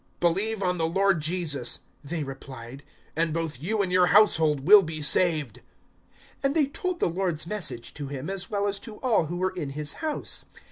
[0.19, 2.81] 016:031 "Believe on the Lord Jesus," they replied,
[3.15, 5.63] "and both you and your household will be saved." 016:032
[6.41, 9.51] And they told the Lord's Message to him as well as to all who were
[9.51, 10.45] in his house.